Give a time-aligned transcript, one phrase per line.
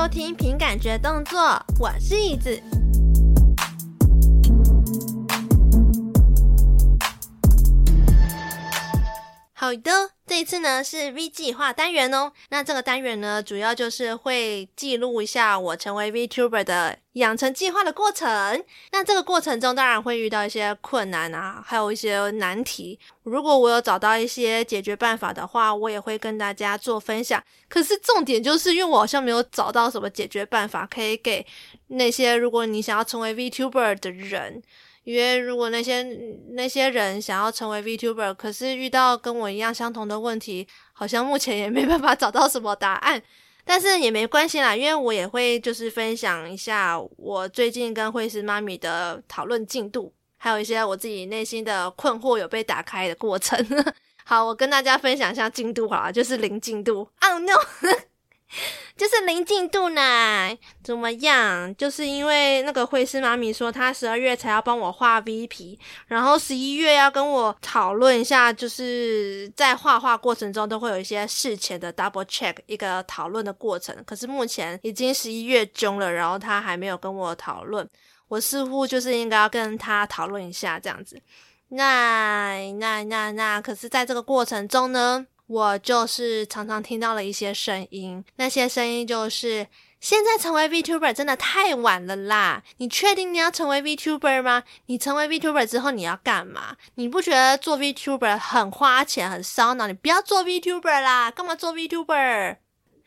[0.00, 2.79] 收听凭感觉动作，我是椅子。
[9.70, 10.10] 好的。
[10.26, 18.28] 这一次呢是 V 计划单元哦，那这个单元呢主要就是会记录一下我成为 VTuber 的养成计划的过程。
[18.90, 22.98] 那这个过程中当然会遇到一些困难啊，还有一些难题。
[23.22, 27.40] 如果我有找到一些解决办法的话，我也会跟大家做分享。
[27.68, 31.46] 可是重点就是因为我好像没有找到什么解决办法可以给
[31.88, 34.62] 那些如果你想要成为 VTuber 的人。
[35.04, 36.02] 因为如果那些
[36.50, 43.22] 那些人想要成为 VTuber，可是遇到跟我一样相同的问题，好像目前也没办法找到什么答案。
[43.62, 53.64] 但是也没关系啦，因为我也会就是分享一下我最近跟惠师妈咪的讨论进度，还有一些我自己内心的困惑有被打开的过程。
[54.24, 57.08] 好，我跟大家分享一下进度好了，就是零进度。
[57.20, 57.52] Oh no！
[58.96, 61.74] 就是零进度呢，怎么样？
[61.76, 73.96] 就是因为那个绘师妈咪说，她十二月才要帮我画 V 皮，然后十一月要跟我讨论一下，就是在画画过程中都会有一些事前的 double check 一个讨论的过程。
[74.04, 77.88] 可是目前已经十一月中了，然后她还没有跟我讨论，
[78.28, 81.20] 我似乎就是应该要跟她讨论一下这样子。
[81.68, 85.24] 那那那那，可是在这个过程中呢？
[85.50, 89.66] 我就是常常听到了一些声音，那些声音就是
[89.98, 92.62] 现在成为 VTuber 真的太晚了啦！
[92.76, 94.62] 你确定你要成为 VTuber 吗？
[94.86, 96.76] 你成为 VTuber 之后你要干嘛？
[96.94, 99.88] 你不觉得做 VTuber 很花钱、很烧脑？
[99.88, 102.58] 你不要做 VTuber 啦，干嘛做 VTuber？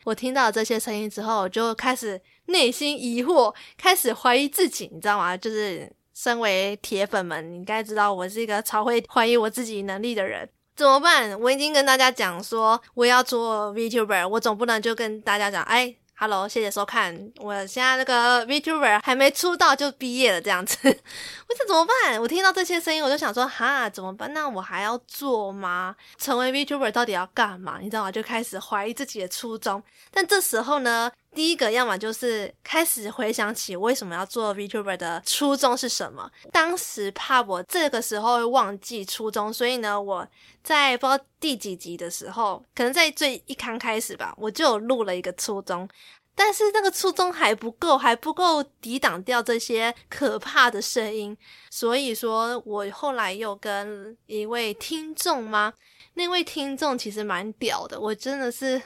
[0.04, 5.34] 我听到这些声音之后，我就开始内心疑惑，开始怀疑自己，你知道吗？
[5.34, 10.46] 就是身为铁粉们，你应该知道我是一个超会怀疑我自己能力的人。
[10.76, 11.38] 怎么办？
[11.40, 22.20] 我已经跟大家讲说我要做 VTuber，我总不能就跟大家讲，哎，Hello，谢谢收看，我现在那个 VTuber 还没出道就毕业了这样子，我想怎么办？
[22.20, 24.32] 我听到这些声音，我就想说，哈，怎么办？
[24.34, 25.94] 那我还要做吗？
[26.18, 27.78] 成为 VTuber 到底要干嘛？
[27.80, 28.10] 你知道吗？
[28.10, 29.80] 就开始怀疑自己的初衷。
[30.10, 36.30] 但这时候呢，第一个要么就是开始回想起为什么要做 VTuber 的初衷是什么。
[36.52, 40.26] 当时怕我这个时候会忘记初衷，所以呢，我
[40.62, 45.88] 在不知道第几集的时候，可能在最一刚开始吧，我就录了一个初衷。
[46.36, 51.36] 但是那个初衷还不够，还不够抵挡掉这些可怕的声音。
[51.70, 55.72] 所以说我后来又跟一位听众吗？
[56.14, 58.80] 那位听众其实蛮屌的，我真的是。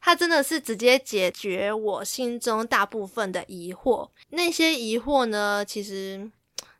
[0.00, 4.08] 他真的是直接解决我心中大部分的疑惑。
[4.30, 6.30] 那些疑惑呢，其实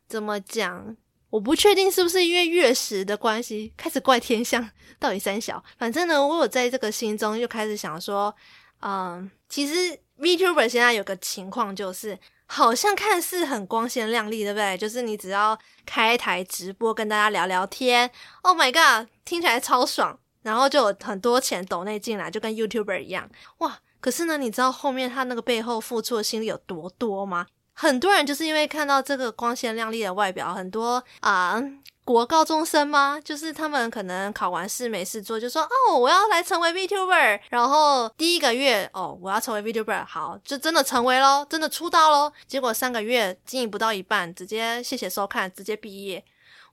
[0.07, 0.95] 怎么讲，
[1.29, 5.63] 我不确定是不是因为月食的关系，开始怪天象到底三小。
[5.77, 8.33] 反正呢，我有在这个心中又开始想说，
[8.81, 14.77] 嗯，其实 VTuber 现在有个情况就是，好像看似很光鲜亮丽，对不对？
[14.77, 18.09] 就是你只要开台直播跟大家聊聊天
[18.41, 20.19] ，Oh my god，听起来超爽。
[20.41, 23.79] 然后就有很多钱抖内进来，就跟 YouTuber 一样哇！
[23.99, 27.47] 可是呢，你知道后面他那个背后付出的心力有多多吗？
[27.73, 31.63] 很多人就是因为看到这个光鲜亮丽的外表，很多啊、呃、
[32.05, 33.19] 国高中生吗？
[33.23, 37.39] 就是他们可能考完试没事做，就说哦，我要来成为 VTuber。
[37.49, 42.31] 然后第一个月哦，我要成为 VTuber，好，就真的成为咯，真的出道咯。
[42.47, 46.23] 结果三个月经营不到一半，直接谢谢收看，直接毕业。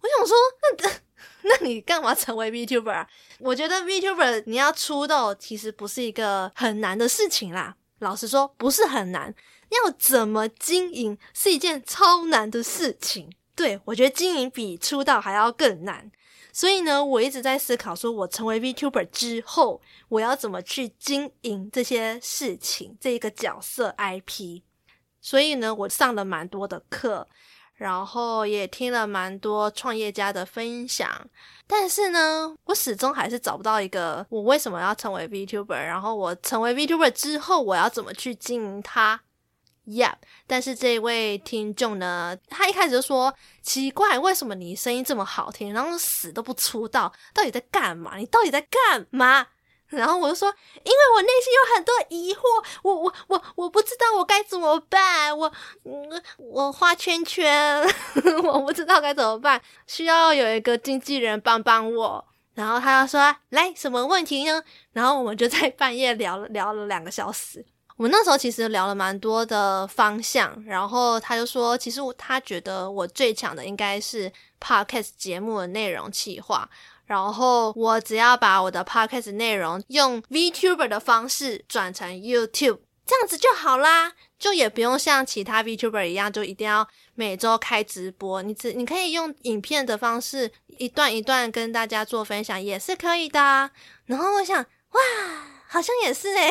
[0.01, 0.37] 我想说，
[0.79, 1.06] 那。
[1.43, 3.09] 那你干嘛成为 VTuber 啊？
[3.39, 7.77] 我觉得 VTuber 你要出道其实不是一个很难的事情啦。
[8.01, 9.35] 老实说，不是很难。
[9.71, 13.31] 要怎么经营是一件超难的事情。
[13.55, 16.11] 对，我觉得经营比出道还要更难。
[16.53, 24.63] 所以呢，我一直在思考，说我成为 VTuber 之后，我要怎么去经营这些事情，这一个角色 IP。
[25.21, 27.27] 所以呢，我上了蛮多的课。
[27.77, 31.09] 然后也听了蛮多创业家的分享，
[31.67, 39.21] 但是呢，我始终还是找不到一个我为什么要成为 VTuber，然后我成为 VTuber 之后，我要怎么去经营它
[39.87, 40.15] ？Yeah，
[40.47, 48.17] 但是这位听众呢，他一开始就说奇怪，为什么你声音这么好听，然后死都不出道，到底在干嘛？
[48.17, 49.47] 你到底在干嘛？
[49.89, 50.49] 然后我就说，
[50.83, 52.41] 因为我内心有很多疑惑，
[52.83, 55.53] 我我我我不知道我该怎么办，我
[56.39, 57.83] 我画圈圈，
[58.45, 62.25] 我不知道该怎么办，需要有一个经纪人帮帮我。
[62.55, 64.63] 然后他就说，来，什么问题呢？
[64.93, 67.65] 然后我们就在半夜聊了聊了两个小时。
[67.97, 76.69] 我们那时候其实聊了蛮多的方向，然后他就说，其实他觉得我最强的应该是 Podcast 节目的内容企划。
[77.07, 88.43] 然后我只要把我的 podcast 内容用 VTuber 的方式转成 YouTube，这样子就好啦，就也不用像其他 VTuber 一样，就一定要每周开直播。
[88.43, 93.71] 你只你可以用影片的方式，一段一段跟大家做分享，也是可以的。
[94.07, 95.01] 然后我想，哇，
[95.69, 96.51] 好像也是诶。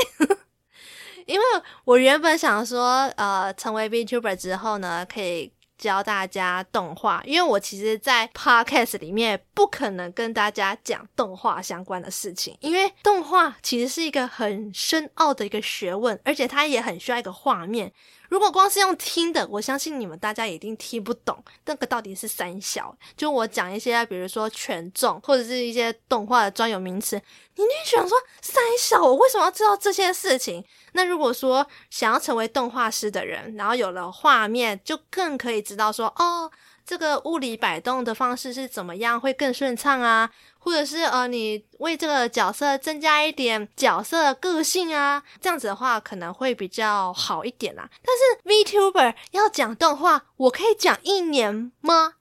[1.28, 1.46] 因为
[1.84, 5.52] 我原本想说，呃，成为 VTuber 之后呢，可以。
[5.78, 17.92] 教大家动画，因为我其实，在 Podcast 里面不可能跟大家讲动画相关的事情，因为动画其实是一个很深奥的一个学问，而且它也很需要一个画面。
[18.36, 22.94] 如果光是用听的，我相信你们大家一定听不懂那个到底是三小。
[23.16, 27.16] 就我讲一些，比如说权重或者是一些动画的专有名词，
[27.56, 30.66] 你你想说三小，我为什么要知道这些事情？
[30.92, 36.52] 那如果说想要成为动画师的人，然后有了画面，就更可以知道说哦。
[36.86, 40.30] 这个物理摆动的方式是怎么样会更顺畅啊？
[40.60, 45.24] 或者是呃，你为这个角色增加一点角色个性啊？
[45.42, 47.90] 这样子的话可能会比较好一点啦。
[48.04, 52.14] 但是 VTuber 要讲动画，我可以讲一年吗？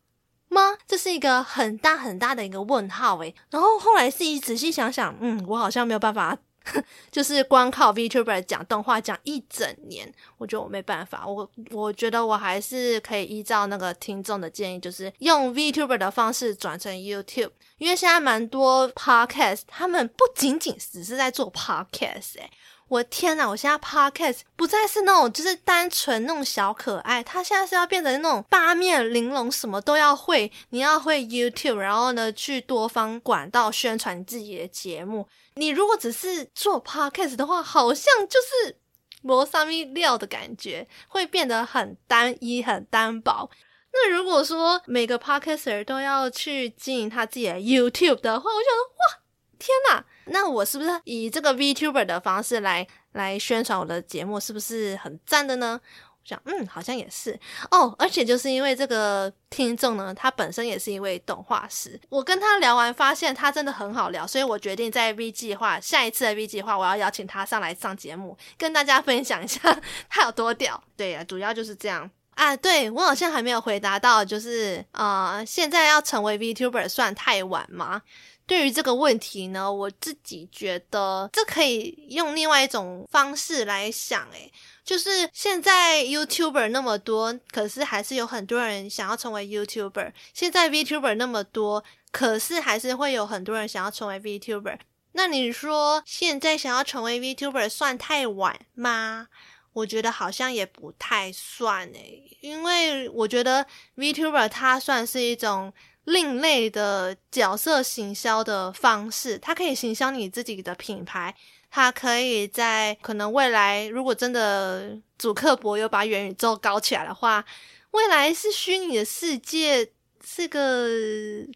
[0.49, 0.79] 吗？
[0.87, 3.35] 这是一个很大很大的一个问号诶。
[3.51, 6.39] 然后后来自己仔细想想，嗯，我好像没有办法。
[7.11, 11.27] 就是光靠 VTuber 讲动画讲一整年，我觉得我没办法。
[11.27, 17.51] 我我觉得我还是可以依照那个听众的建议，就是用 VTuber 的方式转成 YouTube。
[17.79, 22.51] 因为现在蛮多 Podcast，他们不仅仅只是在做 Podcast，欸
[22.95, 30.53] 我天呐，我现在 podcast 不再是那种就是单纯那种小可爱，它现在是要变成那种八面玲珑，什么都要会。
[30.71, 35.27] 你要会 YouTube，然后呢去多方管道宣传自己的节目。
[35.55, 38.77] 你如果只是做 podcast 的话，好像就是
[39.23, 43.51] 磨三米料的感觉，会变得很单一、很单薄。
[43.93, 49.19] 那如果说每个 podcaster 都要去经营他自己的 YouTube 的话，我想说哇，
[49.59, 50.05] 天呐！
[50.27, 55.81] 那我是不是以这个 VTuber 的方式来来宣传我的节目，是不是很赞的呢？
[55.83, 57.39] 我想，嗯，好像也是
[57.71, 57.95] 哦。
[57.99, 69.61] 而且就是因为这个听众呢，他本身也是一位动画师，我跟他聊完，发现他真的很好聊，所以我决定在 V 计划下一次的 V 计划，我要邀请他上来上节目，跟大家分享一下
[70.09, 70.83] 他有多屌。
[70.97, 72.57] 对呀，主要就是这样啊。
[72.57, 78.01] 对，我好像还没有回答到，就是呃，现在要成为 VTuber 算太晚吗？
[78.47, 84.53] 对于这个问题呢，我自己觉得这可以用另外一种方式来想，诶，
[84.85, 90.13] 就是现在 YouTuber 那么多，可是还是有很多人想要成为 YouTuber。
[90.35, 91.83] 现在 VTuber 那么多，
[92.13, 94.79] 可是还是会有很多人想要成为 VTuber。
[95.13, 99.29] 那你说现在想要成为 VTuber 算太晚吗？
[99.73, 105.73] 我觉得好像也不太算诶，因为我觉得 VTuber 它算是一种。
[106.05, 111.35] 另类的角色行销的方式，它可以行销你自己的品牌，
[111.71, 117.45] 它可以在可能未来，如果真的主客博又把元宇宙搞起来的话，
[117.93, 119.91] 未来是虚拟的世界
[120.23, 120.89] 是个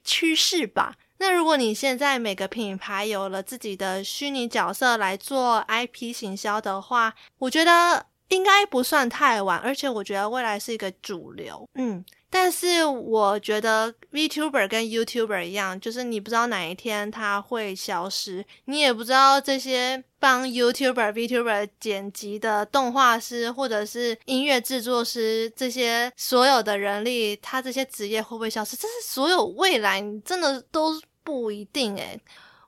[0.02, 0.94] 趋势吧。
[1.18, 12.04] 那如果你现在每个品牌有了自己的虚拟角色来做 IP 行销的话，我觉得应该不算太晚，而且我觉得未来是一个主流，嗯。
[12.30, 28.76] 但是我觉得 VTuber 跟 YouTuber 一样，就是你不知道哪一天它会消失，你也不知道这些帮 YouTuber、VTuber 剪辑的动画师或者是音乐制作师这些所有的人力，他这些职业会不会消失？
[28.76, 32.20] 这是所有未来真的都不一定诶。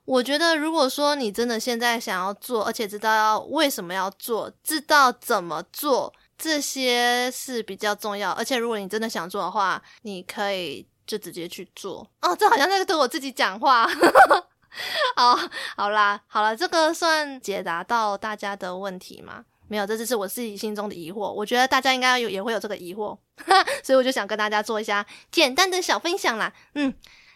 [0.05, 6.11] 我觉得如果说你真的现在想要做，而且知道要为什么要做，知道怎么做。
[6.41, 12.35] 这些是比较重要，而且如果你真的想做的话，你可以就直接去做哦。
[12.35, 13.87] 这好像在对我自己讲话。
[15.15, 15.37] 好，
[15.77, 19.45] 好啦，好了，这个算解答到大家的问题吗？
[19.67, 21.31] 没有，这只是我自己心中的疑惑。
[21.31, 23.15] 我觉得大家应该有也会有这个疑惑，
[23.83, 26.51] 所以我就想跟大家做一下简单的小分享啦。
[26.73, 26.91] 嗯，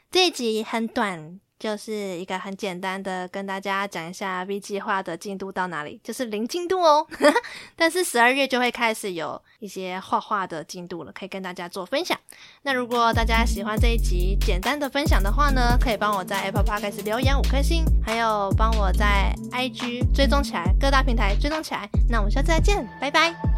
[0.10, 1.40] 这一集很短。
[1.58, 7.08] 就是一个很简单的跟大家讲一下 V 计划的进度到哪里，就是零进度哦。
[7.76, 12.20] 但是十二月就会开始有一些画画的进度了，可以跟大家做分享。
[12.64, 21.90] 那如果大家喜欢这一集简单的分享的话呢，可以帮我在 Apple Podcast 留言五颗星，还有帮我在 IG 追踪起来，各大平台追踪起来。
[22.10, 23.55] 那我们下次再见，拜拜。